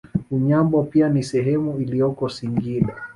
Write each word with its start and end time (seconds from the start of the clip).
Unyambwa 0.31 0.83
pia 0.83 1.09
ni 1.09 1.23
sehemu 1.23 1.79
iliyoko 1.81 2.29
Singida 2.29 2.95